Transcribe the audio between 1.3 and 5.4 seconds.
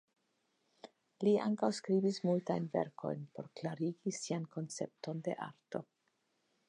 ankaŭ skribis multajn verkojn por klarigi sian koncepton de